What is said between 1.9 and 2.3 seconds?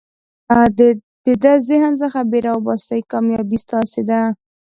څخه